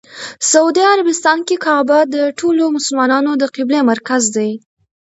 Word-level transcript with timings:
سعودي 0.51 0.83
عربستان 0.91 1.39
کې 1.47 1.55
کعبه 1.65 1.99
د 2.15 2.15
ټولو 2.39 2.63
مسلمانانو 2.77 3.31
د 3.41 3.43
قبله 3.55 3.79
مرکز 3.91 4.23
دی. 4.35 4.51